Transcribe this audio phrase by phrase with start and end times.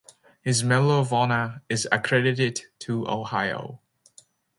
[0.41, 3.81] His Medal of Honor is accredited to Ohio.